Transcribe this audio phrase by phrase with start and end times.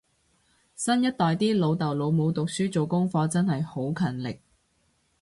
[0.73, 4.41] 新一代啲老豆老母讀書做功課真係好勤力